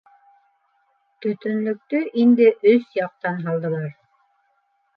[1.25, 3.89] Төтөнлөктө инде өс яҡтан һалдылар.